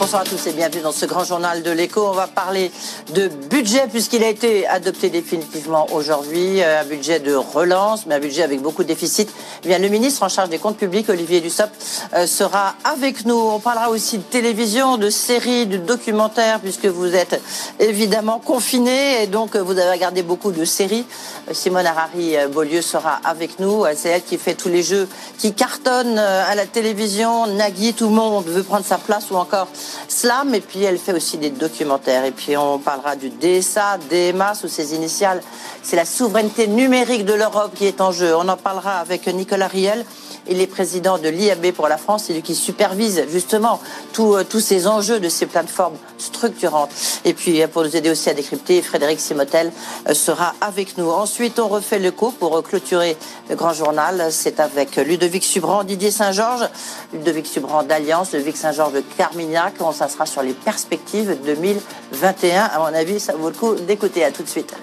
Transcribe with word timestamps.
Bonsoir 0.00 0.22
à 0.22 0.24
tous 0.24 0.46
et 0.46 0.52
bienvenue 0.52 0.80
dans 0.80 0.92
ce 0.92 1.04
grand 1.04 1.24
journal 1.24 1.62
de 1.62 1.70
l'écho. 1.70 2.08
On 2.08 2.12
va 2.12 2.26
parler 2.26 2.72
de 3.12 3.28
budget 3.28 3.86
puisqu'il 3.86 4.24
a 4.24 4.30
été 4.30 4.66
adopté 4.66 5.10
définitivement 5.10 5.86
aujourd'hui, 5.92 6.62
euh, 6.62 6.80
un 6.80 6.84
budget 6.86 7.20
de 7.20 7.34
relance, 7.34 8.06
mais 8.06 8.14
un 8.14 8.18
budget 8.18 8.42
avec 8.42 8.62
beaucoup 8.62 8.82
de 8.82 8.88
déficits. 8.88 9.26
Eh 9.62 9.68
bien, 9.68 9.78
le 9.78 9.88
ministre 9.88 10.22
en 10.22 10.30
charge 10.30 10.48
des 10.48 10.56
comptes 10.56 10.78
publics, 10.78 11.10
Olivier 11.10 11.42
Dussopt, 11.42 11.70
euh, 12.14 12.26
sera 12.26 12.76
avec 12.82 13.26
nous. 13.26 13.36
On 13.36 13.60
parlera 13.60 13.90
aussi 13.90 14.16
de 14.16 14.22
télévision, 14.22 14.96
de 14.96 15.10
séries, 15.10 15.66
de 15.66 15.76
documentaires, 15.76 16.60
puisque 16.60 16.86
vous 16.86 17.14
êtes 17.14 17.38
évidemment 17.78 18.38
confinés 18.38 19.22
et 19.22 19.26
donc 19.26 19.54
vous 19.54 19.72
avez 19.72 19.90
regardé 19.90 20.22
beaucoup 20.22 20.50
de 20.50 20.64
séries. 20.64 21.04
Euh, 21.50 21.52
Simone 21.52 21.84
Harari 21.84 22.36
Beaulieu 22.50 22.80
sera 22.80 23.20
avec 23.22 23.58
nous. 23.58 23.84
C'est 23.96 24.08
elle 24.08 24.22
qui 24.22 24.38
fait 24.38 24.54
tous 24.54 24.70
les 24.70 24.82
jeux 24.82 25.06
qui 25.36 25.52
cartonnent 25.52 26.18
à 26.18 26.54
la 26.54 26.64
télévision. 26.64 27.46
Nagui, 27.48 27.92
tout 27.92 28.06
le 28.06 28.14
monde 28.14 28.46
veut 28.46 28.62
prendre 28.62 28.86
sa 28.86 28.96
place 28.96 29.30
ou 29.30 29.36
encore 29.36 29.68
Slam. 30.08 30.54
Et 30.54 30.60
puis 30.60 30.82
elle 30.82 30.98
fait 30.98 31.12
aussi 31.12 31.38
des 31.38 31.50
documentaires. 31.50 32.24
Et 32.24 32.32
puis 32.32 32.56
on 32.56 32.78
parlera 32.78 33.16
du 33.16 33.30
DSA, 33.30 33.98
DMA 34.10 34.54
sous 34.54 34.68
ses 34.68 34.94
initiales. 34.94 35.42
C'est 35.82 35.96
la 35.96 36.04
souveraineté 36.04 36.66
numérique 36.66 37.24
de 37.24 37.34
l'Europe 37.34 37.72
qui 37.74 37.86
est 37.86 38.00
en 38.00 38.12
jeu. 38.12 38.34
On 38.36 38.48
en 38.48 38.56
parlera 38.56 38.98
avec 38.98 39.26
Nicolas 39.26 39.68
Riel. 39.68 40.04
Il 40.48 40.60
est 40.60 40.66
président 40.66 41.18
de 41.18 41.28
l'IAB 41.28 41.72
pour 41.72 41.86
la 41.86 41.98
France, 41.98 42.24
c'est 42.26 42.32
lui 42.32 42.42
qui 42.42 42.54
supervise 42.54 43.24
justement 43.30 43.78
euh, 44.18 44.42
tous 44.42 44.60
ces 44.60 44.86
enjeux 44.86 45.20
de 45.20 45.28
ces 45.28 45.46
plateformes 45.46 45.96
structurantes. 46.18 46.90
Et 47.24 47.34
puis, 47.34 47.62
euh, 47.62 47.68
pour 47.68 47.84
nous 47.84 47.94
aider 47.94 48.10
aussi 48.10 48.30
à 48.30 48.34
décrypter, 48.34 48.80
Frédéric 48.80 49.20
Simotel 49.20 49.70
euh, 50.08 50.14
sera 50.14 50.54
avec 50.60 50.96
nous. 50.96 51.10
Ensuite, 51.10 51.58
on 51.58 51.68
refait 51.68 51.98
le 51.98 52.10
coup 52.10 52.30
pour 52.30 52.62
clôturer 52.62 53.16
le 53.48 53.54
grand 53.54 53.74
journal. 53.74 54.28
C'est 54.30 54.60
avec 54.60 54.96
Ludovic 54.96 55.44
Subran, 55.44 55.84
Didier 55.84 56.10
Saint-Georges, 56.10 56.68
Ludovic 57.12 57.46
Subran 57.46 57.82
d'Alliance, 57.82 58.32
Ludovic 58.32 58.56
Saint-Georges 58.56 58.94
de 58.94 59.04
Carmignac. 59.18 59.79
Ça 59.92 60.08
sera 60.08 60.26
sur 60.26 60.42
les 60.42 60.52
perspectives 60.52 61.38
2021. 61.44 62.64
À 62.64 62.78
mon 62.80 62.94
avis, 62.94 63.18
ça 63.18 63.32
vaut 63.34 63.48
le 63.48 63.54
coup 63.54 63.74
d'écouter. 63.74 64.22
À 64.24 64.30
tout 64.30 64.42
de 64.42 64.48
suite. 64.48 64.74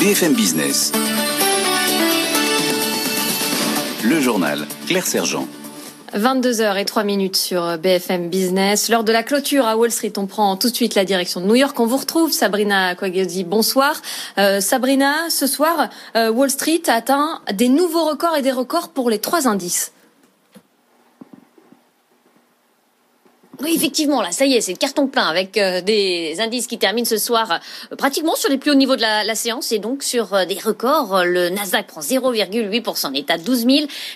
BFM 0.00 0.34
Business. 0.34 0.90
Le 4.02 4.20
journal 4.20 4.66
Claire 4.88 5.06
Sergent. 5.06 5.46
22h 6.12 6.76
et 6.76 6.84
3 6.84 7.04
minutes 7.04 7.36
sur 7.36 7.78
BFM 7.78 8.28
Business. 8.28 8.88
Lors 8.88 9.04
de 9.04 9.12
la 9.12 9.22
clôture 9.22 9.64
à 9.64 9.76
Wall 9.76 9.92
Street, 9.92 10.12
on 10.16 10.26
prend 10.26 10.56
tout 10.56 10.68
de 10.68 10.74
suite 10.74 10.96
la 10.96 11.04
direction 11.04 11.40
de 11.40 11.46
New 11.46 11.54
York. 11.54 11.78
On 11.78 11.86
vous 11.86 11.96
retrouve, 11.96 12.32
Sabrina 12.32 12.96
Quagliozzi. 12.96 13.44
Bonsoir. 13.44 13.94
Euh, 14.38 14.60
Sabrina, 14.60 15.30
ce 15.30 15.46
soir, 15.46 15.88
euh, 16.16 16.32
Wall 16.32 16.50
Street 16.50 16.82
a 16.88 16.94
atteint 16.94 17.40
des 17.52 17.68
nouveaux 17.68 18.04
records 18.04 18.36
et 18.36 18.42
des 18.42 18.50
records 18.50 18.88
pour 18.88 19.08
les 19.08 19.20
trois 19.20 19.46
indices. 19.46 19.92
Oui, 23.60 23.74
effectivement, 23.76 24.22
là, 24.22 24.32
ça 24.32 24.46
y 24.46 24.54
est, 24.54 24.62
c'est 24.62 24.72
le 24.72 24.78
carton 24.78 25.06
plein 25.06 25.26
avec 25.26 25.58
euh, 25.58 25.82
des 25.82 26.36
indices 26.40 26.66
qui 26.66 26.78
terminent 26.78 27.06
ce 27.06 27.18
soir 27.18 27.60
euh, 27.92 27.96
pratiquement 27.96 28.34
sur 28.34 28.48
les 28.48 28.56
plus 28.56 28.70
hauts 28.70 28.76
niveaux 28.76 28.96
de 28.96 29.02
la, 29.02 29.34
séance 29.34 29.72
et 29.72 29.78
donc 29.78 30.02
sur 30.02 30.32
euh, 30.32 30.46
des 30.46 30.58
records. 30.58 31.24
Le 31.24 31.50
Nasdaq 31.50 31.86
prend 31.86 32.00
0,8%, 32.00 33.10
on 33.10 33.12
est 33.12 33.30
à 33.30 33.36
12 33.36 33.66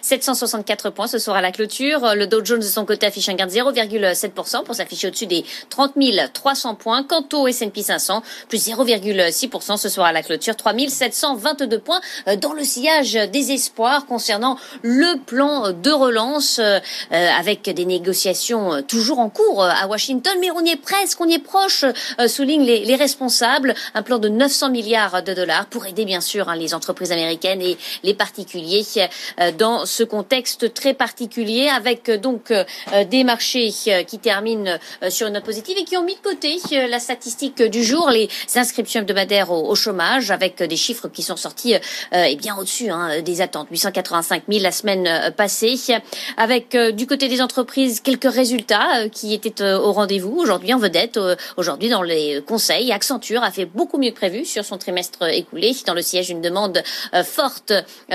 764 0.00 0.88
points 0.88 1.06
ce 1.06 1.18
soir 1.18 1.36
à 1.36 1.42
la 1.42 1.52
clôture. 1.52 2.14
Le 2.14 2.26
Dow 2.26 2.42
Jones 2.42 2.60
de 2.60 2.64
son 2.64 2.86
côté 2.86 3.06
affiche 3.06 3.28
un 3.28 3.34
gain 3.34 3.46
de 3.46 3.50
0,7% 3.50 4.64
pour 4.64 4.74
s'afficher 4.74 5.08
au-dessus 5.08 5.26
des 5.26 5.44
30 5.68 5.92
300 6.32 6.74
points. 6.74 7.02
Quant 7.02 7.24
au 7.34 7.46
S&P 7.46 7.82
500, 7.82 8.22
plus 8.48 8.68
0,6% 8.68 9.76
ce 9.76 9.88
soir 9.90 10.06
à 10.06 10.12
la 10.12 10.22
clôture, 10.22 10.56
3 10.56 10.72
722 10.88 11.78
points 11.78 12.00
dans 12.40 12.54
le 12.54 12.64
sillage 12.64 13.12
des 13.12 13.52
espoirs 13.52 14.06
concernant 14.06 14.56
le 14.82 15.18
plan 15.18 15.72
de 15.72 15.90
relance 15.90 16.58
avec 17.10 17.62
des 17.64 17.84
négociations 17.84 18.82
toujours 18.82 19.18
en 19.18 19.25
cours 19.28 19.62
euh, 19.62 19.68
à 19.68 19.86
Washington, 19.86 20.36
mais 20.40 20.50
on 20.50 20.64
y 20.64 20.70
est 20.70 20.80
presque, 20.80 21.20
on 21.20 21.28
y 21.28 21.34
est 21.34 21.38
proche, 21.38 21.84
euh, 22.20 22.28
soulignent 22.28 22.64
les, 22.64 22.84
les, 22.84 22.96
responsables. 22.96 23.74
Un 23.94 24.02
plan 24.02 24.18
de 24.18 24.28
900 24.28 24.70
milliards 24.70 25.22
de 25.22 25.34
dollars 25.34 25.66
pour 25.66 25.86
aider 25.86 26.04
bien 26.04 26.20
sûr 26.20 26.48
hein, 26.48 26.56
les 26.56 26.74
entreprises 26.74 27.12
américaines 27.12 27.62
et 27.62 27.76
les 28.02 28.14
particuliers 28.14 28.84
euh, 29.40 29.52
dans 29.52 29.86
ce 29.86 30.02
contexte 30.02 30.72
très 30.74 30.94
particulier, 30.94 31.68
avec 31.68 32.10
donc 32.10 32.52
des 33.10 33.24
marchés 33.24 33.72
qui 34.06 34.18
terminent 34.18 34.78
sur 35.08 35.26
une 35.26 35.34
note 35.34 35.44
positive 35.44 35.76
et 35.78 35.84
qui 35.84 35.96
ont 35.96 36.02
mis 36.02 36.14
de 36.14 36.20
côté 36.20 36.58
la 36.88 36.98
statistique 36.98 37.62
du 37.62 37.82
jour, 37.82 38.10
les 38.10 38.28
inscriptions 38.54 39.00
hebdomadaires 39.00 39.50
au, 39.50 39.68
au 39.68 39.74
chômage, 39.74 40.30
avec 40.30 40.62
des 40.62 40.76
chiffres 40.76 41.08
qui 41.08 41.22
sont 41.22 41.36
sortis 41.36 41.74
et 42.12 42.36
bien 42.36 42.56
au-dessus 42.56 42.90
hein, 42.90 43.20
des 43.22 43.40
attentes, 43.40 43.68
885 43.70 44.44
000 44.48 44.62
la 44.62 44.72
semaine 44.72 45.34
passée, 45.36 45.76
avec 46.36 46.76
du 46.76 47.06
côté 47.06 47.28
des 47.28 47.40
entreprises 47.40 48.00
quelques 48.00 48.32
résultats 48.32 49.08
qui 49.16 49.32
était 49.32 49.62
euh, 49.62 49.78
au 49.78 49.92
rendez-vous 49.92 50.36
aujourd'hui 50.36 50.74
en 50.74 50.78
vedette. 50.78 51.16
Euh, 51.16 51.36
aujourd'hui, 51.56 51.88
dans 51.88 52.02
les 52.02 52.42
conseils, 52.46 52.92
Accenture 52.92 53.42
a 53.42 53.50
fait 53.50 53.64
beaucoup 53.64 53.96
mieux 53.96 54.10
que 54.10 54.16
prévu 54.16 54.44
sur 54.44 54.62
son 54.64 54.76
trimestre 54.76 55.22
écoulé. 55.22 55.74
Dans 55.86 55.94
le 55.94 56.02
siège, 56.02 56.28
une 56.28 56.42
demande 56.42 56.82
euh, 57.14 57.24
forte 57.24 57.72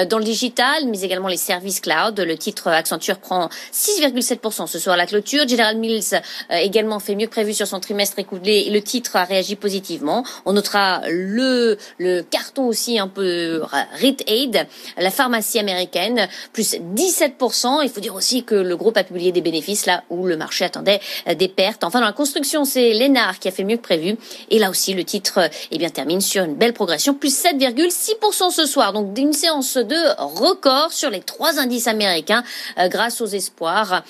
dans 0.10 0.20
le 0.20 0.24
digital, 0.24 0.86
mais 0.88 1.02
également 1.02 1.28
les 1.28 1.38
services 1.38 1.80
cloud. 1.80 2.20
Le 2.20 2.38
titre 2.38 2.68
Accenture 2.68 3.18
prend 3.18 3.50
6,7% 3.74 4.68
ce 4.68 4.78
soir 4.78 4.94
à 4.94 4.98
la 4.98 5.08
clôture. 5.08 5.48
General 5.48 5.76
Mills 5.76 6.22
également 6.52 7.00
fait 7.00 7.16
mieux 7.16 7.26
que 7.26 7.32
prévu 7.32 7.54
sur 7.54 7.66
son 7.66 7.80
trimestre 7.80 8.20
écoulé. 8.20 8.70
Le 8.70 8.82
titre 8.82 9.16
a 9.16 9.24
réagi 9.24 9.56
positivement. 9.56 10.24
On 10.46 10.54
notera 10.54 11.02
le, 11.10 11.78
le 11.98 12.22
carton 12.22 12.68
aussi 12.68 13.00
un 13.00 13.08
peu 13.08 13.64
Rite 13.94 14.24
Aid, 14.28 14.68
la 14.98 15.10
pharmacie 15.10 15.60
américaine, 15.60 16.28
plus 16.54 16.76
17%. 16.76 17.80
Il 17.84 17.90
faut 17.90 18.02
dire 18.02 18.16
aussi 18.16 18.44
que 18.44 18.56
le 18.56 18.78
groupe 18.78 18.98
a 18.98 19.04
publié 19.04 19.32
des 19.32 19.42
bénéfices 19.42 19.86
là 19.86 20.04
où 20.10 20.28
le 20.28 20.38
marché 20.38 20.66
attendait 20.66 20.91
euh, 21.28 21.36
des 21.36 21.48
pertes. 21.48 21.84
Enfin, 21.84 22.00
dans 22.00 22.08
la 22.08 22.12
construction, 22.12 22.66
c'est 22.66 22.94
Lénard 22.94 23.40
qui 23.40 23.48
a 23.48 23.52
fait 23.52 23.64
mieux 23.64 23.78
que 23.78 23.82
prévu. 23.82 24.18
Et 24.50 24.60
là 24.60 24.70
aussi, 24.70 24.94
le 24.94 25.04
titre 25.04 25.40
euh, 25.40 25.48
eh 25.72 25.78
bien, 25.78 25.90
termine 25.90 26.22
sur 26.22 26.44
une 26.44 26.56
belle 26.56 26.74
progression, 26.74 27.14
plus 27.14 27.34
7,6% 27.44 28.52
ce 28.52 28.66
soir. 28.66 28.94
Donc, 28.94 29.18
une 29.18 29.34
séance 29.34 29.78
de 29.78 29.96
record 30.18 30.92
sur 30.92 31.10
les 31.10 31.22
trois 31.22 31.60
indices 31.60 31.88
américains 31.88 32.44
euh, 32.80 32.88
grâce 32.88 33.22
aux 33.22 33.28
espoirs 33.28 34.04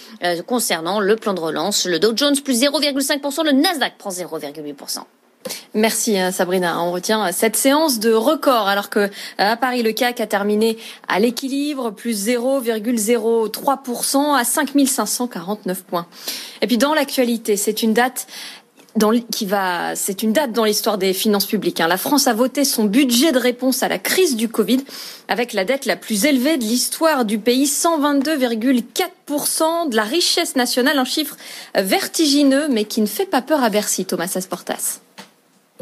concernant 0.47 0.99
le 0.99 1.15
plan 1.15 1.33
de 1.33 1.39
relance. 1.39 1.85
Le 1.85 1.99
Dow 1.99 2.13
Jones 2.15 2.39
plus 2.41 2.61
0,5%, 2.61 3.43
le 3.43 3.51
Nasdaq 3.51 3.97
prend 3.97 4.09
0,8%. 4.09 5.03
Merci 5.73 6.17
hein, 6.17 6.31
Sabrina. 6.31 6.81
On 6.81 6.91
retient 6.91 7.31
cette 7.31 7.55
séance 7.55 7.99
de 7.99 8.11
record 8.11 8.67
alors 8.67 8.89
que 8.89 9.09
à 9.37 9.55
Paris 9.57 9.83
le 9.83 9.91
CAC 9.91 10.19
a 10.19 10.27
terminé 10.27 10.77
à 11.07 11.19
l'équilibre, 11.19 11.91
plus 11.91 12.27
0,03% 12.27 14.35
à 14.35 14.43
5549 14.43 15.83
points. 15.83 16.07
Et 16.61 16.67
puis 16.67 16.77
dans 16.77 16.93
l'actualité, 16.93 17.57
c'est 17.57 17.83
une 17.83 17.93
date 17.93 18.27
dans, 18.95 19.17
qui 19.17 19.45
va, 19.45 19.95
c'est 19.95 20.21
une 20.21 20.33
date 20.33 20.51
dans 20.51 20.65
l'histoire 20.65 20.97
des 20.97 21.13
finances 21.13 21.45
publiques. 21.45 21.79
Hein. 21.79 21.87
La 21.87 21.95
France 21.97 22.27
a 22.27 22.33
voté 22.33 22.65
son 22.65 22.83
budget 22.83 23.31
de 23.31 23.39
réponse 23.39 23.83
à 23.83 23.87
la 23.87 23.99
crise 23.99 24.35
du 24.35 24.49
Covid 24.49 24.83
avec 25.29 25.53
la 25.53 25.63
dette 25.63 25.85
la 25.85 25.95
plus 25.95 26.25
élevée 26.25 26.57
de 26.57 26.63
l'histoire 26.63 27.23
du 27.23 27.39
pays, 27.39 27.63
122,4% 27.65 29.89
de 29.89 29.95
la 29.95 30.03
richesse 30.03 30.57
nationale, 30.57 30.99
un 30.99 31.05
chiffre 31.05 31.37
vertigineux 31.75 32.67
mais 32.69 32.83
qui 32.83 32.99
ne 33.01 33.07
fait 33.07 33.25
pas 33.25 33.41
peur 33.41 33.63
à 33.63 33.69
Bercy, 33.69 34.03
Thomas 34.05 34.33
Asportas. 34.35 34.99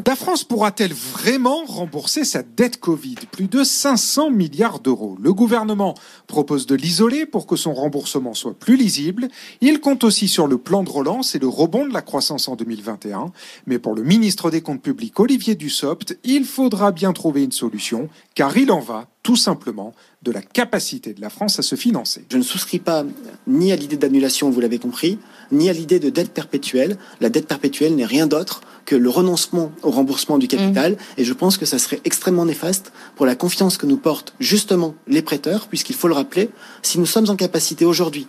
La 0.06 0.16
France 0.16 0.42
pourra-t-elle 0.42 0.92
vraiment 0.92 1.64
rembourser 1.64 2.24
sa 2.24 2.42
dette 2.42 2.80
Covid? 2.80 3.14
Plus 3.30 3.46
de 3.46 3.62
500 3.62 4.30
milliards 4.30 4.80
d'euros. 4.80 5.16
Le 5.20 5.32
gouvernement 5.32 5.94
propose 6.26 6.66
de 6.66 6.74
l'isoler 6.74 7.26
pour 7.26 7.46
que 7.46 7.54
son 7.54 7.74
remboursement 7.74 8.34
soit 8.34 8.54
plus 8.54 8.76
lisible. 8.76 9.28
Il 9.60 9.78
compte 9.80 10.02
aussi 10.02 10.26
sur 10.26 10.48
le 10.48 10.58
plan 10.58 10.82
de 10.82 10.90
relance 10.90 11.36
et 11.36 11.38
le 11.38 11.46
rebond 11.46 11.86
de 11.86 11.92
la 11.92 12.02
croissance 12.02 12.48
en 12.48 12.56
2021. 12.56 13.30
Mais 13.66 13.78
pour 13.78 13.94
le 13.94 14.02
ministre 14.02 14.50
des 14.50 14.62
Comptes 14.62 14.82
publics, 14.82 15.20
Olivier 15.20 15.54
Dussopt, 15.54 16.18
il 16.24 16.44
faudra 16.44 16.90
bien 16.90 17.12
trouver 17.12 17.44
une 17.44 17.52
solution, 17.52 18.08
car 18.34 18.56
il 18.56 18.72
en 18.72 18.80
va 18.80 19.06
tout 19.22 19.36
simplement 19.36 19.94
de 20.22 20.32
la 20.32 20.42
capacité 20.42 21.12
de 21.12 21.20
la 21.20 21.30
France 21.30 21.58
à 21.58 21.62
se 21.62 21.76
financer. 21.76 22.24
Je 22.30 22.36
ne 22.36 22.42
souscris 22.42 22.78
pas 22.78 23.04
ni 23.46 23.70
à 23.70 23.76
l'idée 23.76 23.96
d'annulation, 23.96 24.50
vous 24.50 24.60
l'avez 24.60 24.78
compris, 24.78 25.18
ni 25.52 25.68
à 25.68 25.72
l'idée 25.72 26.00
de 26.00 26.10
dette 26.10 26.32
perpétuelle. 26.32 26.96
La 27.20 27.28
dette 27.28 27.46
perpétuelle 27.46 27.94
n'est 27.94 28.06
rien 28.06 28.26
d'autre 28.26 28.62
que 28.90 28.96
le 28.96 29.08
renoncement 29.08 29.70
au 29.84 29.90
remboursement 29.92 30.36
du 30.36 30.48
capital. 30.48 30.96
Et 31.16 31.24
je 31.24 31.32
pense 31.32 31.56
que 31.58 31.64
ça 31.64 31.78
serait 31.78 32.00
extrêmement 32.04 32.44
néfaste 32.44 32.90
pour 33.14 33.24
la 33.24 33.36
confiance 33.36 33.76
que 33.76 33.86
nous 33.86 33.96
portent 33.96 34.34
justement 34.40 34.96
les 35.06 35.22
prêteurs, 35.22 35.68
puisqu'il 35.68 35.94
faut 35.94 36.08
le 36.08 36.14
rappeler, 36.14 36.50
si 36.82 36.98
nous 36.98 37.06
sommes 37.06 37.30
en 37.30 37.36
capacité 37.36 37.84
aujourd'hui 37.84 38.26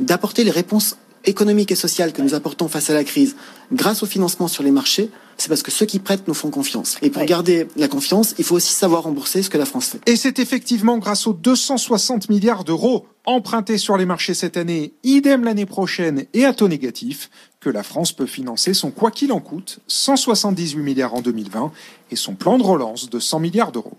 d'apporter 0.00 0.42
les 0.42 0.50
réponses 0.50 0.96
économiques 1.24 1.70
et 1.70 1.76
sociales 1.76 2.12
que 2.12 2.22
nous 2.22 2.34
apportons 2.34 2.66
face 2.66 2.90
à 2.90 2.94
la 2.94 3.04
crise 3.04 3.36
grâce 3.72 4.02
au 4.02 4.06
financement 4.06 4.48
sur 4.48 4.64
les 4.64 4.72
marchés, 4.72 5.10
c'est 5.36 5.48
parce 5.48 5.62
que 5.62 5.70
ceux 5.70 5.86
qui 5.86 6.00
prêtent 6.00 6.26
nous 6.26 6.34
font 6.34 6.50
confiance. 6.50 6.96
Et 7.02 7.10
pour 7.10 7.24
garder 7.24 7.68
la 7.76 7.88
confiance, 7.88 8.34
il 8.38 8.44
faut 8.44 8.56
aussi 8.56 8.74
savoir 8.74 9.04
rembourser 9.04 9.42
ce 9.42 9.48
que 9.48 9.58
la 9.58 9.64
France 9.64 9.86
fait. 9.86 10.00
Et 10.06 10.16
c'est 10.16 10.38
effectivement 10.38 10.98
grâce 10.98 11.26
aux 11.26 11.32
260 11.32 12.28
milliards 12.30 12.64
d'euros 12.64 13.06
empruntés 13.26 13.78
sur 13.78 13.96
les 13.96 14.06
marchés 14.06 14.34
cette 14.34 14.56
année, 14.56 14.92
idem 15.04 15.44
l'année 15.44 15.66
prochaine 15.66 16.26
et 16.34 16.44
à 16.44 16.52
taux 16.52 16.68
négatif, 16.68 17.30
que 17.60 17.68
la 17.68 17.82
France 17.82 18.12
peut 18.12 18.26
financer 18.26 18.72
son 18.72 18.90
quoi 18.90 19.10
qu'il 19.10 19.32
en 19.32 19.40
coûte, 19.40 19.80
178 19.86 20.78
milliards 20.78 21.14
en 21.14 21.20
2020, 21.20 21.72
et 22.10 22.16
son 22.16 22.34
plan 22.34 22.56
de 22.56 22.62
relance 22.62 23.10
de 23.10 23.18
100 23.18 23.38
milliards 23.38 23.70
d'euros. 23.70 23.98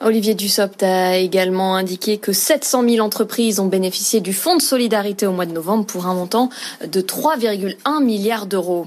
Olivier 0.00 0.34
Dussopt 0.34 0.82
a 0.82 1.16
également 1.16 1.76
indiqué 1.76 2.18
que 2.18 2.32
700 2.32 2.88
000 2.88 3.04
entreprises 3.04 3.60
ont 3.60 3.66
bénéficié 3.66 4.20
du 4.20 4.32
Fonds 4.32 4.56
de 4.56 4.62
solidarité 4.62 5.26
au 5.26 5.32
mois 5.32 5.46
de 5.46 5.52
novembre 5.52 5.86
pour 5.86 6.06
un 6.06 6.14
montant 6.14 6.50
de 6.86 7.00
3,1 7.00 8.02
milliards 8.02 8.46
d'euros. 8.46 8.86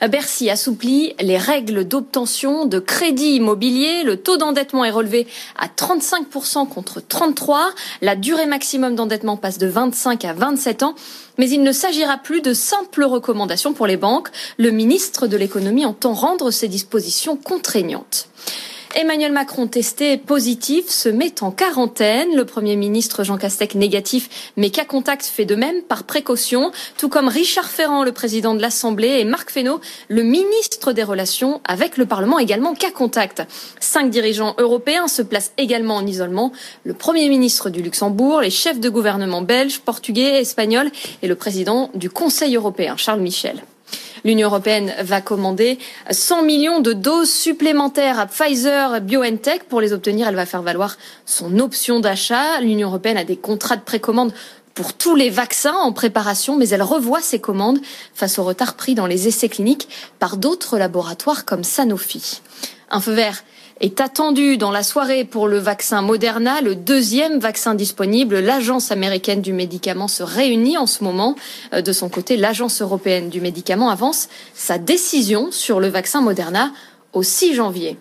Bercy 0.00 0.50
assouplit 0.50 1.14
les 1.20 1.38
règles 1.38 1.84
d'obtention 1.84 2.66
de 2.66 2.78
crédit 2.78 3.36
immobilier. 3.36 4.02
Le 4.02 4.16
taux 4.16 4.36
d'endettement 4.36 4.84
est 4.84 4.90
relevé 4.90 5.26
à 5.58 5.68
35% 5.68 6.68
contre 6.68 7.00
33%. 7.00 7.56
La 8.02 8.16
durée 8.16 8.46
maximum 8.46 8.94
d'endettement 8.94 9.36
passe 9.36 9.58
de 9.58 9.66
25 9.66 10.24
à 10.24 10.32
27 10.32 10.82
ans. 10.82 10.94
Mais 11.38 11.48
il 11.50 11.62
ne 11.62 11.72
s'agira 11.72 12.18
plus 12.18 12.40
de 12.40 12.54
simples 12.54 13.04
recommandations 13.04 13.72
pour 13.72 13.86
les 13.86 13.96
banques. 13.96 14.28
Le 14.58 14.70
ministre 14.70 15.26
de 15.26 15.36
l'économie 15.36 15.84
entend 15.84 16.12
rendre 16.12 16.50
ces 16.50 16.68
dispositions 16.68 17.36
contraignantes. 17.36 18.28
Emmanuel 18.98 19.30
Macron 19.30 19.66
testé 19.66 20.16
positif 20.16 20.88
se 20.88 21.10
met 21.10 21.42
en 21.42 21.50
quarantaine. 21.50 22.34
Le 22.34 22.46
Premier 22.46 22.76
ministre 22.76 23.24
Jean 23.24 23.36
Castex 23.36 23.74
négatif, 23.74 24.52
mais 24.56 24.70
cas 24.70 24.86
contact 24.86 25.26
fait 25.26 25.44
de 25.44 25.54
même 25.54 25.82
par 25.82 26.04
précaution, 26.04 26.70
tout 26.96 27.10
comme 27.10 27.28
Richard 27.28 27.68
Ferrand, 27.68 28.04
le 28.04 28.12
président 28.12 28.54
de 28.54 28.62
l'Assemblée, 28.62 29.18
et 29.20 29.24
Marc 29.24 29.50
Fesneau, 29.50 29.82
le 30.08 30.22
ministre 30.22 30.94
des 30.94 31.02
Relations 31.02 31.60
avec 31.68 31.98
le 31.98 32.06
Parlement, 32.06 32.38
également 32.38 32.74
cas 32.74 32.90
contact. 32.90 33.42
Cinq 33.80 34.08
dirigeants 34.08 34.54
européens 34.56 35.08
se 35.08 35.20
placent 35.20 35.52
également 35.58 35.96
en 35.96 36.06
isolement. 36.06 36.52
Le 36.84 36.94
Premier 36.94 37.28
ministre 37.28 37.68
du 37.68 37.82
Luxembourg, 37.82 38.40
les 38.40 38.48
chefs 38.48 38.80
de 38.80 38.88
gouvernement 38.88 39.42
belges, 39.42 39.80
portugais, 39.80 40.40
espagnols 40.40 40.90
et 41.20 41.28
le 41.28 41.34
président 41.34 41.90
du 41.92 42.08
Conseil 42.08 42.56
européen, 42.56 42.96
Charles 42.96 43.20
Michel. 43.20 43.62
L'Union 44.26 44.48
européenne 44.48 44.92
va 45.02 45.20
commander 45.20 45.78
100 46.10 46.42
millions 46.42 46.80
de 46.80 46.92
doses 46.92 47.30
supplémentaires 47.30 48.18
à 48.18 48.26
Pfizer 48.26 49.00
BioNTech. 49.00 49.68
Pour 49.68 49.80
les 49.80 49.92
obtenir, 49.92 50.26
elle 50.26 50.34
va 50.34 50.46
faire 50.46 50.62
valoir 50.62 50.96
son 51.26 51.60
option 51.60 52.00
d'achat. 52.00 52.60
L'Union 52.60 52.88
européenne 52.88 53.18
a 53.18 53.22
des 53.22 53.36
contrats 53.36 53.76
de 53.76 53.82
précommande 53.82 54.32
pour 54.74 54.94
tous 54.94 55.14
les 55.14 55.30
vaccins 55.30 55.76
en 55.76 55.92
préparation, 55.92 56.56
mais 56.56 56.68
elle 56.70 56.82
revoit 56.82 57.20
ses 57.20 57.38
commandes 57.38 57.78
face 58.14 58.40
au 58.40 58.42
retard 58.42 58.74
pris 58.74 58.96
dans 58.96 59.06
les 59.06 59.28
essais 59.28 59.48
cliniques 59.48 59.88
par 60.18 60.38
d'autres 60.38 60.76
laboratoires 60.76 61.44
comme 61.44 61.62
Sanofi. 61.62 62.40
Un 62.90 63.00
feu 63.00 63.12
vert 63.12 63.44
est 63.80 64.00
attendu 64.00 64.56
dans 64.56 64.70
la 64.70 64.82
soirée 64.82 65.24
pour 65.24 65.48
le 65.48 65.58
vaccin 65.58 66.00
Moderna, 66.00 66.60
le 66.60 66.74
deuxième 66.74 67.38
vaccin 67.38 67.74
disponible. 67.74 68.38
L'Agence 68.38 68.90
américaine 68.90 69.42
du 69.42 69.52
médicament 69.52 70.08
se 70.08 70.22
réunit 70.22 70.78
en 70.78 70.86
ce 70.86 71.04
moment. 71.04 71.34
Euh, 71.72 71.82
de 71.82 71.92
son 71.92 72.08
côté, 72.08 72.36
l'Agence 72.36 72.80
européenne 72.80 73.28
du 73.28 73.40
médicament 73.40 73.90
avance 73.90 74.28
sa 74.54 74.78
décision 74.78 75.50
sur 75.50 75.80
le 75.80 75.88
vaccin 75.88 76.22
Moderna 76.22 76.72
au 77.12 77.22
6 77.22 77.54
janvier. 77.54 77.98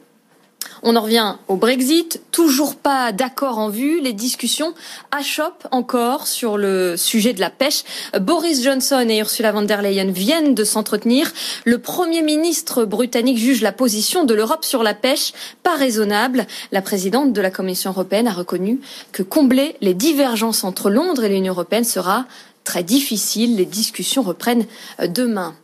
On 0.88 0.96
en 0.96 1.02
revient 1.02 1.38
au 1.48 1.56
Brexit, 1.56 2.22
toujours 2.32 2.76
pas 2.76 3.12
d'accord 3.12 3.58
en 3.58 3.70
vue, 3.70 4.02
les 4.02 4.14
discussions 4.14 4.76
achoppent 5.10 5.68
encore 5.72 6.28
sur 6.28 6.60
le 6.60 6.96
sujet 6.96 7.34
de 7.34 7.40
la 7.40 7.50
pêche. 7.50 7.84
Boris 8.22 8.64
Johnson 8.64 9.04
et 9.10 9.18
Ursula 9.18 9.52
von 9.52 9.64
der 9.64 9.82
Leyen 9.82 10.12
viennent 10.12 10.54
de 10.54 10.64
s'entretenir. 10.64 11.32
Le 11.64 11.80
Premier 11.80 12.22
ministre 12.22 12.86
britannique 12.86 13.40
juge 13.40 13.64
la 13.64 13.72
position 13.72 14.26
de 14.26 14.36
l'Europe 14.36 14.64
sur 14.64 14.84
la 14.84 14.94
pêche 14.94 15.34
pas 15.64 15.76
raisonnable. 15.76 16.46
La 16.72 16.84
présidente 16.84 17.34
de 17.34 17.42
la 17.42 17.50
Commission 17.50 17.90
européenne 17.90 18.28
a 18.28 18.34
reconnu 18.34 18.80
que 19.12 19.24
combler 19.24 19.78
les 19.82 19.96
divergences 19.96 20.64
entre 20.64 20.92
Londres 20.92 21.24
et 21.24 21.30
l'Union 21.30 21.54
européenne 21.54 21.84
sera 21.84 22.28
très 22.66 22.84
difficile. 22.84 23.56
Les 23.56 23.66
discussions 23.66 24.24
reprennent 24.24 24.66
demain. 25.08 25.56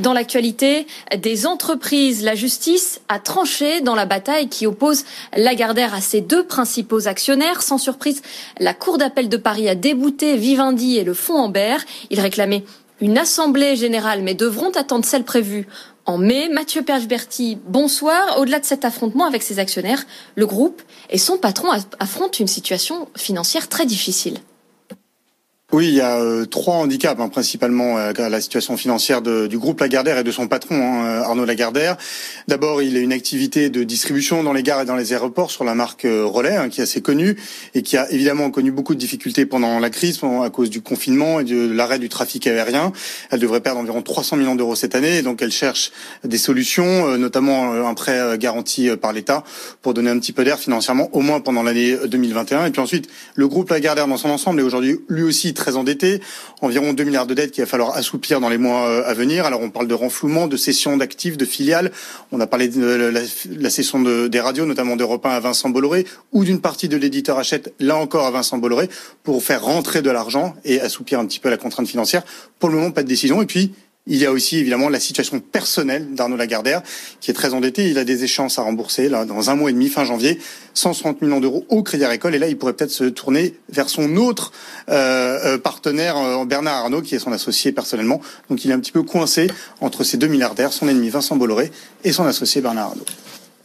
Dans 0.00 0.12
l'actualité 0.12 0.86
des 1.16 1.46
entreprises, 1.46 2.22
la 2.22 2.34
justice 2.34 3.00
a 3.08 3.18
tranché 3.18 3.80
dans 3.80 3.94
la 3.94 4.06
bataille 4.06 4.48
qui 4.48 4.66
oppose 4.66 5.04
Lagardère 5.36 5.94
à 5.94 6.00
ses 6.00 6.20
deux 6.20 6.44
principaux 6.44 7.08
actionnaires. 7.08 7.62
Sans 7.62 7.78
surprise, 7.78 8.22
la 8.58 8.74
Cour 8.74 8.98
d'appel 8.98 9.28
de 9.28 9.36
Paris 9.36 9.68
a 9.68 9.74
débouté 9.74 10.36
Vivendi 10.36 10.96
et 10.98 11.04
le 11.04 11.14
Fonds 11.14 11.38
Ambert. 11.38 11.84
Ils 12.10 12.20
réclamaient 12.20 12.64
une 13.00 13.18
assemblée 13.18 13.76
générale, 13.76 14.22
mais 14.22 14.34
devront 14.34 14.70
attendre 14.70 15.04
celle 15.04 15.24
prévue 15.24 15.66
en 16.06 16.18
mai. 16.18 16.48
Mathieu 16.48 16.82
Pergeberti, 16.82 17.58
bonsoir. 17.66 18.38
Au-delà 18.38 18.60
de 18.60 18.64
cet 18.64 18.84
affrontement 18.84 19.26
avec 19.26 19.42
ses 19.42 19.58
actionnaires, 19.58 20.04
le 20.36 20.46
groupe 20.46 20.82
et 21.10 21.18
son 21.18 21.36
patron 21.36 21.68
affrontent 21.98 22.38
une 22.38 22.46
situation 22.46 23.08
financière 23.16 23.68
très 23.68 23.86
difficile. 23.86 24.38
Oui, 25.74 25.88
il 25.88 25.94
y 25.94 26.02
a 26.02 26.20
euh, 26.20 26.44
trois 26.44 26.74
handicaps 26.74 27.18
hein, 27.18 27.30
principalement 27.30 27.96
euh, 27.96 28.12
la 28.28 28.40
situation 28.42 28.76
financière 28.76 29.22
de, 29.22 29.46
du 29.46 29.56
groupe 29.56 29.80
Lagardère 29.80 30.18
et 30.18 30.22
de 30.22 30.30
son 30.30 30.46
patron 30.46 30.74
hein, 30.74 31.06
euh, 31.06 31.22
Arnaud 31.22 31.46
Lagardère. 31.46 31.96
D'abord, 32.46 32.82
il 32.82 32.94
a 32.94 33.00
une 33.00 33.12
activité 33.14 33.70
de 33.70 33.82
distribution 33.82 34.42
dans 34.42 34.52
les 34.52 34.62
gares 34.62 34.82
et 34.82 34.84
dans 34.84 34.96
les 34.96 35.14
aéroports 35.14 35.50
sur 35.50 35.64
la 35.64 35.74
marque 35.74 36.02
Relais, 36.02 36.56
hein, 36.56 36.68
qui 36.68 36.80
est 36.80 36.82
assez 36.82 37.00
connue 37.00 37.38
et 37.74 37.80
qui 37.80 37.96
a 37.96 38.10
évidemment 38.12 38.50
connu 38.50 38.70
beaucoup 38.70 38.94
de 38.94 38.98
difficultés 38.98 39.46
pendant 39.46 39.78
la 39.78 39.88
crise, 39.88 40.20
à 40.44 40.50
cause 40.50 40.68
du 40.68 40.82
confinement 40.82 41.40
et 41.40 41.44
de 41.44 41.72
l'arrêt 41.72 41.98
du 41.98 42.10
trafic 42.10 42.46
aérien. 42.46 42.92
Elle 43.30 43.40
devrait 43.40 43.62
perdre 43.62 43.80
environ 43.80 44.02
300 44.02 44.36
millions 44.36 44.56
d'euros 44.56 44.74
cette 44.74 44.94
année, 44.94 45.16
et 45.18 45.22
donc 45.22 45.40
elle 45.40 45.52
cherche 45.52 45.90
des 46.22 46.36
solutions, 46.36 47.16
notamment 47.16 47.72
un 47.72 47.94
prêt 47.94 48.36
garanti 48.36 48.90
par 49.00 49.14
l'État 49.14 49.42
pour 49.80 49.94
donner 49.94 50.10
un 50.10 50.18
petit 50.18 50.32
peu 50.32 50.44
d'air 50.44 50.58
financièrement, 50.58 51.08
au 51.12 51.20
moins 51.20 51.40
pendant 51.40 51.62
l'année 51.62 51.96
2021. 52.06 52.66
Et 52.66 52.70
puis 52.72 52.82
ensuite, 52.82 53.08
le 53.36 53.48
groupe 53.48 53.70
Lagardère 53.70 54.06
dans 54.06 54.18
son 54.18 54.28
ensemble 54.28 54.60
est 54.60 54.64
aujourd'hui 54.64 55.00
lui 55.08 55.22
aussi 55.22 55.54
endetté, 55.70 56.20
environ 56.60 56.92
2 56.92 57.04
milliards 57.04 57.26
de 57.26 57.34
dettes 57.34 57.52
qu'il 57.52 57.62
va 57.62 57.68
falloir 57.68 57.96
assouplir 57.96 58.40
dans 58.40 58.48
les 58.48 58.58
mois 58.58 58.88
euh, 58.88 59.02
à 59.06 59.14
venir. 59.14 59.46
Alors 59.46 59.60
on 59.60 59.70
parle 59.70 59.88
de 59.88 59.94
renflouement, 59.94 60.46
de 60.46 60.56
cession 60.56 60.96
d'actifs, 60.96 61.36
de 61.36 61.44
filiales. 61.44 61.92
On 62.30 62.40
a 62.40 62.46
parlé 62.46 62.68
de 62.68 63.12
la, 63.58 63.70
cession 63.70 64.00
de, 64.00 64.28
des 64.28 64.40
radios, 64.40 64.66
notamment 64.66 64.96
d'Europe 64.96 65.24
1 65.24 65.30
à 65.30 65.40
Vincent 65.40 65.70
Bolloré, 65.70 66.06
ou 66.32 66.44
d'une 66.44 66.60
partie 66.60 66.88
de 66.88 66.96
l'éditeur 66.96 67.38
achète, 67.38 67.74
là 67.80 67.96
encore 67.96 68.26
à 68.26 68.30
Vincent 68.30 68.58
Bolloré, 68.58 68.88
pour 69.22 69.42
faire 69.42 69.64
rentrer 69.64 70.02
de 70.02 70.10
l'argent 70.10 70.54
et 70.64 70.80
assouplir 70.80 71.18
un 71.18 71.26
petit 71.26 71.40
peu 71.40 71.50
la 71.50 71.56
contrainte 71.56 71.88
financière. 71.88 72.22
Pour 72.58 72.68
le 72.68 72.76
moment, 72.76 72.90
pas 72.90 73.02
de 73.02 73.08
décision. 73.08 73.42
Et 73.42 73.46
puis, 73.46 73.72
il 74.06 74.16
y 74.16 74.26
a 74.26 74.32
aussi 74.32 74.58
évidemment 74.58 74.88
la 74.88 74.98
situation 74.98 75.38
personnelle 75.38 76.14
d'Arnaud 76.14 76.36
Lagardère, 76.36 76.82
qui 77.20 77.30
est 77.30 77.34
très 77.34 77.54
endetté. 77.54 77.88
Il 77.88 77.98
a 77.98 78.04
des 78.04 78.24
échéances 78.24 78.58
à 78.58 78.62
rembourser 78.62 79.08
là 79.08 79.24
dans 79.24 79.50
un 79.50 79.54
mois 79.54 79.70
et 79.70 79.72
demi, 79.72 79.88
fin 79.88 80.04
janvier, 80.04 80.40
160 80.74 81.22
millions 81.22 81.38
d'euros 81.38 81.64
au 81.68 81.84
Crédit 81.84 82.04
Agricole. 82.04 82.34
Et 82.34 82.38
là, 82.40 82.48
il 82.48 82.58
pourrait 82.58 82.72
peut-être 82.72 82.90
se 82.90 83.04
tourner 83.04 83.54
vers 83.68 83.88
son 83.88 84.16
autre 84.16 84.52
euh, 84.88 85.38
euh 85.44 85.58
partenaire, 85.58 86.16
euh, 86.16 86.44
Bernard 86.44 86.76
Arnault, 86.76 87.02
qui 87.02 87.14
est 87.14 87.20
son 87.20 87.32
associé 87.32 87.70
personnellement. 87.70 88.20
Donc, 88.50 88.64
il 88.64 88.70
est 88.72 88.74
un 88.74 88.80
petit 88.80 88.92
peu 88.92 89.04
coincé 89.04 89.46
entre 89.80 90.02
ces 90.02 90.16
deux 90.16 90.28
milliardaires, 90.28 90.72
son 90.72 90.88
ennemi 90.88 91.08
Vincent 91.08 91.36
Bolloré 91.36 91.70
et 92.02 92.12
son 92.12 92.24
associé 92.24 92.60
Bernard 92.60 92.88
Arnault. 92.88 93.06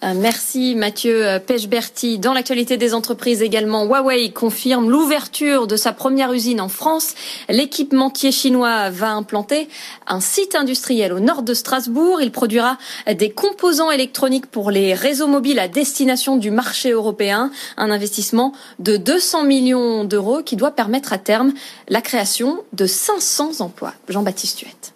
Euh, 0.03 0.13
merci 0.15 0.75
Mathieu 0.75 1.25
euh, 1.25 1.39
Pechberti. 1.39 2.19
Dans 2.19 2.33
l'actualité 2.33 2.77
des 2.77 2.93
entreprises 2.93 3.41
également, 3.41 3.83
Huawei 3.83 4.31
confirme 4.31 4.91
l'ouverture 4.91 5.65
de 5.65 5.75
sa 5.75 5.91
première 5.91 6.31
usine 6.33 6.61
en 6.61 6.69
France. 6.69 7.15
L'équipementier 7.49 8.31
chinois 8.31 8.91
va 8.91 9.11
implanter 9.13 9.67
un 10.05 10.19
site 10.19 10.53
industriel 10.53 11.13
au 11.13 11.19
nord 11.19 11.41
de 11.41 11.55
Strasbourg. 11.55 12.21
Il 12.21 12.31
produira 12.31 12.77
des 13.11 13.31
composants 13.31 13.89
électroniques 13.89 14.45
pour 14.45 14.69
les 14.69 14.93
réseaux 14.93 15.27
mobiles 15.27 15.57
à 15.57 15.67
destination 15.67 16.37
du 16.37 16.51
marché 16.51 16.91
européen. 16.91 17.49
Un 17.75 17.89
investissement 17.89 18.53
de 18.77 18.97
200 18.97 19.45
millions 19.45 20.03
d'euros 20.03 20.43
qui 20.43 20.55
doit 20.55 20.71
permettre 20.71 21.11
à 21.11 21.17
terme 21.17 21.53
la 21.89 22.01
création 22.01 22.63
de 22.73 22.85
500 22.85 23.61
emplois. 23.61 23.93
Jean-Baptiste 24.09 24.59
Huette. 24.59 24.93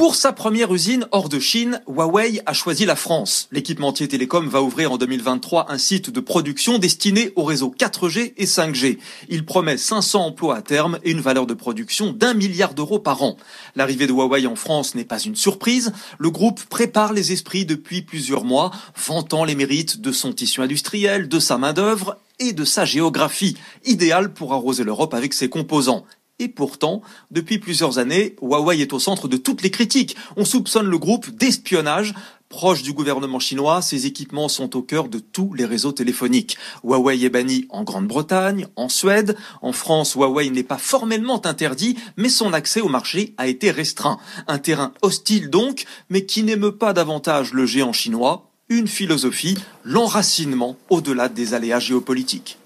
Pour 0.00 0.14
sa 0.14 0.32
première 0.32 0.72
usine 0.72 1.06
hors 1.10 1.28
de 1.28 1.38
Chine, 1.38 1.82
Huawei 1.86 2.40
a 2.46 2.54
choisi 2.54 2.86
la 2.86 2.96
France. 2.96 3.48
L'équipementier 3.52 4.08
télécom 4.08 4.48
va 4.48 4.62
ouvrir 4.62 4.92
en 4.92 4.96
2023 4.96 5.70
un 5.70 5.76
site 5.76 6.08
de 6.08 6.20
production 6.20 6.78
destiné 6.78 7.34
au 7.36 7.44
réseau 7.44 7.74
4G 7.78 8.32
et 8.38 8.46
5G. 8.46 8.96
Il 9.28 9.44
promet 9.44 9.76
500 9.76 10.24
emplois 10.24 10.56
à 10.56 10.62
terme 10.62 10.98
et 11.04 11.10
une 11.10 11.20
valeur 11.20 11.46
de 11.46 11.52
production 11.52 12.12
d'un 12.12 12.32
milliard 12.32 12.72
d'euros 12.72 12.98
par 12.98 13.22
an. 13.22 13.36
L'arrivée 13.76 14.06
de 14.06 14.12
Huawei 14.12 14.46
en 14.46 14.56
France 14.56 14.94
n'est 14.94 15.04
pas 15.04 15.20
une 15.20 15.36
surprise. 15.36 15.92
Le 16.18 16.30
groupe 16.30 16.64
prépare 16.64 17.12
les 17.12 17.32
esprits 17.32 17.66
depuis 17.66 18.00
plusieurs 18.00 18.44
mois, 18.44 18.70
vantant 19.06 19.44
les 19.44 19.54
mérites 19.54 20.00
de 20.00 20.12
son 20.12 20.32
tissu 20.32 20.62
industriel, 20.62 21.28
de 21.28 21.38
sa 21.38 21.58
main-d'œuvre 21.58 22.16
et 22.38 22.54
de 22.54 22.64
sa 22.64 22.86
géographie, 22.86 23.58
idéale 23.84 24.32
pour 24.32 24.54
arroser 24.54 24.82
l'Europe 24.82 25.12
avec 25.12 25.34
ses 25.34 25.50
composants. 25.50 26.06
Et 26.40 26.48
pourtant, 26.48 27.02
depuis 27.30 27.58
plusieurs 27.58 27.98
années, 27.98 28.34
Huawei 28.40 28.80
est 28.80 28.94
au 28.94 28.98
centre 28.98 29.28
de 29.28 29.36
toutes 29.36 29.62
les 29.62 29.70
critiques. 29.70 30.16
On 30.38 30.46
soupçonne 30.46 30.86
le 30.86 30.98
groupe 30.98 31.28
d'espionnage. 31.30 32.14
Proche 32.48 32.82
du 32.82 32.94
gouvernement 32.94 33.38
chinois, 33.38 33.82
ses 33.82 34.06
équipements 34.06 34.48
sont 34.48 34.74
au 34.74 34.80
cœur 34.82 35.08
de 35.08 35.18
tous 35.18 35.52
les 35.52 35.66
réseaux 35.66 35.92
téléphoniques. 35.92 36.56
Huawei 36.82 37.22
est 37.22 37.28
banni 37.28 37.66
en 37.68 37.84
Grande-Bretagne, 37.84 38.68
en 38.74 38.88
Suède. 38.88 39.36
En 39.60 39.72
France, 39.72 40.14
Huawei 40.14 40.48
n'est 40.48 40.62
pas 40.62 40.78
formellement 40.78 41.44
interdit, 41.44 41.96
mais 42.16 42.30
son 42.30 42.54
accès 42.54 42.80
au 42.80 42.88
marché 42.88 43.34
a 43.36 43.46
été 43.46 43.70
restreint. 43.70 44.18
Un 44.48 44.58
terrain 44.58 44.94
hostile 45.02 45.50
donc, 45.50 45.84
mais 46.08 46.24
qui 46.24 46.42
n'émeut 46.42 46.76
pas 46.76 46.94
davantage 46.94 47.52
le 47.52 47.66
géant 47.66 47.92
chinois. 47.92 48.50
Une 48.70 48.88
philosophie, 48.88 49.58
l'enracinement 49.84 50.76
au-delà 50.88 51.28
des 51.28 51.52
aléas 51.52 51.80
géopolitiques. 51.80 52.56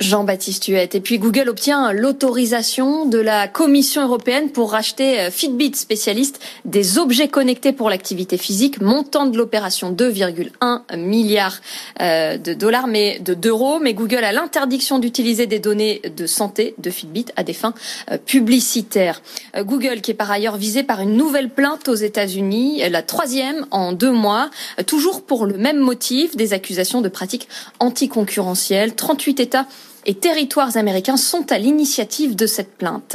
Jean-Baptiste 0.00 0.66
Huette. 0.66 0.94
Et 0.94 1.00
puis 1.00 1.18
Google 1.18 1.50
obtient 1.50 1.92
l'autorisation 1.92 3.04
de 3.04 3.18
la 3.18 3.48
Commission 3.48 4.02
européenne 4.02 4.50
pour 4.50 4.72
racheter 4.72 5.20
euh, 5.20 5.30
Fitbit, 5.30 5.74
spécialiste 5.74 6.40
des 6.64 6.98
objets 6.98 7.28
connectés 7.28 7.72
pour 7.72 7.90
l'activité 7.90 8.38
physique, 8.38 8.80
montant 8.80 9.26
de 9.26 9.36
l'opération 9.36 9.92
2,1 9.92 10.96
milliards 10.96 11.60
euh, 12.00 12.38
de 12.38 12.54
dollars, 12.54 12.86
mais 12.86 13.18
de 13.18 13.34
d'euros. 13.34 13.78
Mais 13.78 13.92
Google 13.92 14.24
a 14.24 14.32
l'interdiction 14.32 14.98
d'utiliser 14.98 15.46
des 15.46 15.58
données 15.58 16.00
de 16.16 16.26
santé 16.26 16.74
de 16.78 16.90
Fitbit 16.90 17.26
à 17.36 17.44
des 17.44 17.52
fins 17.52 17.74
euh, 18.10 18.16
publicitaires. 18.16 19.22
Google, 19.58 20.00
qui 20.00 20.12
est 20.12 20.14
par 20.14 20.30
ailleurs 20.30 20.56
visé 20.56 20.82
par 20.82 21.00
une 21.00 21.16
nouvelle 21.16 21.50
plainte 21.50 21.88
aux 21.88 21.94
États-Unis, 21.94 22.82
la 22.88 23.02
troisième 23.02 23.66
en 23.70 23.92
deux 23.92 24.12
mois, 24.12 24.50
toujours 24.86 25.22
pour 25.22 25.44
le 25.44 25.58
même 25.58 25.78
motif, 25.78 26.36
des 26.36 26.52
accusations 26.52 27.00
de 27.00 27.08
pratiques 27.08 27.48
anticoncurrentielles. 27.80 28.94
38 28.94 29.40
États 29.40 29.66
et 30.10 30.14
territoires 30.14 30.76
américains 30.76 31.16
sont 31.16 31.52
à 31.52 31.58
l'initiative 31.58 32.34
de 32.34 32.46
cette 32.46 32.76
plainte. 32.76 33.14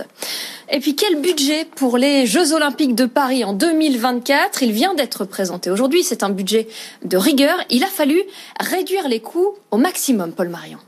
Et 0.72 0.80
puis 0.80 0.96
quel 0.96 1.20
budget 1.20 1.66
pour 1.75 1.98
les 1.98 2.25
Jeux 2.25 2.54
Olympiques 2.54 2.96
de 2.96 3.06
Paris 3.06 3.44
en 3.44 3.52
2024 3.52 4.64
Il 4.64 4.72
vient 4.72 4.94
d'être 4.94 5.25
présenté 5.25 5.70
aujourd'hui, 5.70 6.04
c'est 6.04 6.24
un 6.24 6.30
budget 6.30 6.70
de 7.04 7.18
rigueur. 7.18 7.58
Il 7.70 7.84
a 7.84 7.88
fallu 7.88 8.24
réduire 8.62 9.10
les 9.10 9.20
coûts 9.20 9.56
au 9.72 9.78
maximum, 9.78 10.32
Paul 10.32 10.48
Marion. 10.48 10.80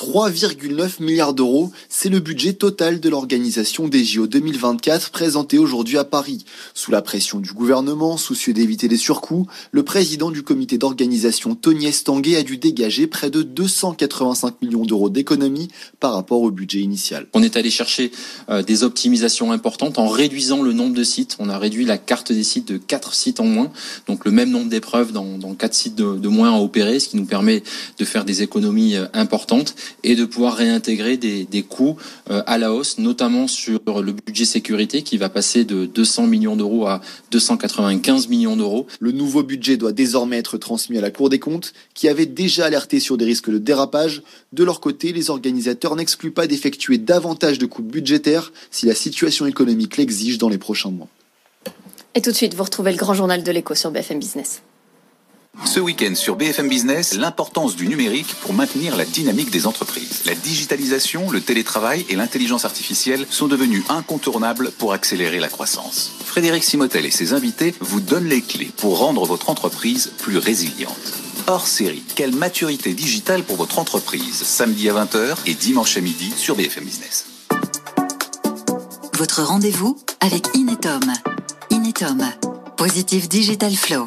3,9 0.00 1.02
milliards 1.02 1.34
d'euros, 1.34 1.70
c'est 1.90 2.08
le 2.08 2.20
budget 2.20 2.54
total 2.54 3.00
de 3.00 3.08
l'organisation 3.10 3.86
des 3.86 4.02
JO 4.02 4.26
2024 4.26 5.10
présenté 5.10 5.58
aujourd'hui 5.58 5.98
à 5.98 6.04
Paris. 6.04 6.46
Sous 6.72 6.90
la 6.90 7.02
pression 7.02 7.38
du 7.38 7.52
gouvernement, 7.52 8.16
soucieux 8.16 8.54
d'éviter 8.54 8.88
les 8.88 8.96
surcoûts, 8.96 9.46
le 9.72 9.82
président 9.82 10.30
du 10.30 10.42
comité 10.42 10.78
d'organisation 10.78 11.54
Tony 11.54 11.84
Estanguet 11.84 12.36
a 12.36 12.42
dû 12.42 12.56
dégager 12.56 13.08
près 13.08 13.28
de 13.28 13.42
285 13.42 14.62
millions 14.62 14.86
d'euros 14.86 15.10
d'économies 15.10 15.68
par 16.00 16.14
rapport 16.14 16.40
au 16.40 16.50
budget 16.50 16.80
initial. 16.80 17.26
On 17.34 17.42
est 17.42 17.58
allé 17.58 17.68
chercher 17.68 18.10
euh, 18.48 18.62
des 18.62 18.84
optimisations 18.84 19.52
importantes 19.52 19.98
en 19.98 20.08
réduisant 20.08 20.62
le 20.62 20.72
nombre 20.72 20.94
de 20.94 21.04
sites. 21.04 21.36
On 21.40 21.50
a 21.50 21.58
réduit 21.58 21.84
la 21.84 21.98
carte 21.98 22.32
des 22.32 22.44
sites 22.44 22.68
de 22.68 22.78
4 22.78 23.12
sites 23.12 23.38
en 23.38 23.44
moins, 23.44 23.70
donc 24.06 24.24
le 24.24 24.30
même 24.30 24.48
nombre 24.48 24.70
d'épreuves 24.70 25.12
dans, 25.12 25.36
dans 25.36 25.52
4 25.52 25.74
sites 25.74 25.94
de, 25.94 26.16
de 26.16 26.28
moins 26.28 26.54
à 26.56 26.58
opérer, 26.58 27.00
ce 27.00 27.10
qui 27.10 27.18
nous 27.18 27.26
permet 27.26 27.62
de 27.98 28.04
faire 28.06 28.24
des 28.24 28.40
économies 28.40 28.96
euh, 28.96 29.04
importantes 29.12 29.74
et 30.04 30.16
de 30.16 30.24
pouvoir 30.24 30.54
réintégrer 30.54 31.16
des, 31.16 31.44
des 31.44 31.62
coûts 31.62 31.96
euh, 32.30 32.42
à 32.46 32.58
la 32.58 32.72
hausse, 32.72 32.98
notamment 32.98 33.46
sur 33.46 33.80
le 34.02 34.12
budget 34.12 34.44
sécurité 34.44 35.02
qui 35.02 35.16
va 35.16 35.28
passer 35.28 35.64
de 35.64 35.86
200 35.86 36.26
millions 36.26 36.56
d'euros 36.56 36.86
à 36.86 37.00
295 37.30 38.28
millions 38.28 38.56
d'euros. 38.56 38.86
Le 39.00 39.12
nouveau 39.12 39.42
budget 39.42 39.76
doit 39.76 39.92
désormais 39.92 40.38
être 40.38 40.58
transmis 40.58 40.98
à 40.98 41.00
la 41.00 41.10
Cour 41.10 41.30
des 41.30 41.38
comptes, 41.38 41.72
qui 41.94 42.08
avait 42.08 42.26
déjà 42.26 42.66
alerté 42.66 43.00
sur 43.00 43.16
des 43.16 43.24
risques 43.24 43.50
de 43.50 43.58
dérapage. 43.58 44.22
De 44.52 44.64
leur 44.64 44.80
côté, 44.80 45.12
les 45.12 45.30
organisateurs 45.30 45.96
n'excluent 45.96 46.30
pas 46.30 46.46
d'effectuer 46.46 46.98
davantage 46.98 47.58
de 47.58 47.66
coupes 47.66 47.90
budgétaires 47.90 48.52
si 48.70 48.86
la 48.86 48.94
situation 48.94 49.46
économique 49.46 49.96
l'exige 49.96 50.38
dans 50.38 50.48
les 50.48 50.58
prochains 50.58 50.90
mois. 50.90 51.08
Et 52.14 52.20
tout 52.20 52.30
de 52.30 52.36
suite, 52.36 52.54
vous 52.54 52.64
retrouvez 52.64 52.90
le 52.90 52.98
grand 52.98 53.14
journal 53.14 53.42
de 53.42 53.52
l'écho 53.52 53.74
sur 53.74 53.90
BFM 53.90 54.18
Business. 54.18 54.62
Ce 55.70 55.78
week-end 55.78 56.16
sur 56.16 56.34
BFM 56.34 56.68
Business, 56.68 57.14
l'importance 57.14 57.76
du 57.76 57.86
numérique 57.86 58.34
pour 58.42 58.54
maintenir 58.54 58.96
la 58.96 59.04
dynamique 59.04 59.50
des 59.50 59.68
entreprises. 59.68 60.22
La 60.26 60.34
digitalisation, 60.34 61.30
le 61.30 61.40
télétravail 61.40 62.04
et 62.08 62.16
l'intelligence 62.16 62.64
artificielle 62.64 63.24
sont 63.30 63.46
devenus 63.46 63.84
incontournables 63.88 64.72
pour 64.72 64.92
accélérer 64.92 65.38
la 65.38 65.48
croissance. 65.48 66.10
Frédéric 66.24 66.64
Simotel 66.64 67.06
et 67.06 67.12
ses 67.12 67.34
invités 67.34 67.72
vous 67.78 68.00
donnent 68.00 68.28
les 68.28 68.42
clés 68.42 68.72
pour 68.78 68.98
rendre 68.98 69.24
votre 69.26 69.48
entreprise 69.48 70.12
plus 70.18 70.38
résiliente. 70.38 71.12
Hors 71.46 71.68
série, 71.68 72.02
quelle 72.16 72.34
maturité 72.34 72.92
digitale 72.92 73.44
pour 73.44 73.54
votre 73.54 73.78
entreprise 73.78 74.42
Samedi 74.42 74.88
à 74.88 74.94
20h 74.94 75.36
et 75.46 75.54
dimanche 75.54 75.96
à 75.96 76.00
midi 76.00 76.32
sur 76.36 76.56
BFM 76.56 76.84
Business. 76.84 77.26
Votre 79.16 79.44
rendez-vous 79.44 79.96
avec 80.20 80.48
Inetom. 80.54 81.12
Inetom. 81.70 82.24
Positive 82.76 83.28
Digital 83.28 83.74
Flow. 83.76 84.06